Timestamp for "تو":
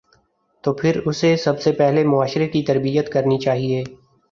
0.63-0.73